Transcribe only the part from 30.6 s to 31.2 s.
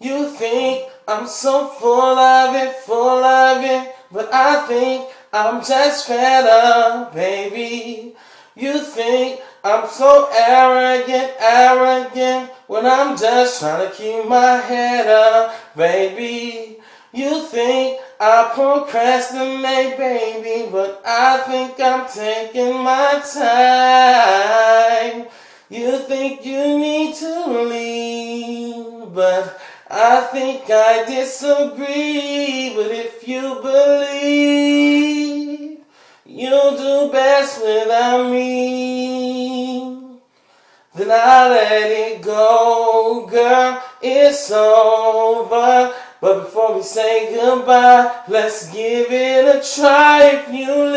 I